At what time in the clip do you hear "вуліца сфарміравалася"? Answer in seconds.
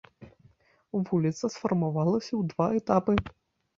1.09-2.31